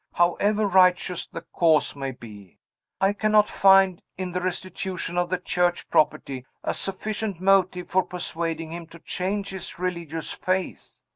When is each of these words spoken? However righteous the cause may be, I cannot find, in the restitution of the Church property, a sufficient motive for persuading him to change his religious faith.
However 0.13 0.65
righteous 0.65 1.27
the 1.27 1.41
cause 1.41 1.95
may 1.95 2.09
be, 2.09 2.57
I 2.99 3.13
cannot 3.13 3.47
find, 3.47 4.01
in 4.17 4.31
the 4.31 4.41
restitution 4.41 5.15
of 5.15 5.29
the 5.29 5.37
Church 5.37 5.87
property, 5.91 6.43
a 6.63 6.73
sufficient 6.73 7.39
motive 7.39 7.87
for 7.87 8.01
persuading 8.01 8.71
him 8.71 8.87
to 8.87 8.97
change 8.97 9.49
his 9.49 9.77
religious 9.77 10.31
faith. 10.31 11.01